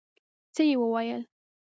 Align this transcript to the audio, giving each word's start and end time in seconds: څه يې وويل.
څه 0.53 0.61
يې 0.69 0.75
وويل. 0.79 1.21